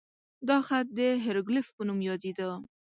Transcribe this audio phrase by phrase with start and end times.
[0.47, 2.49] دا خط د هیروګلیف په نوم یادېده.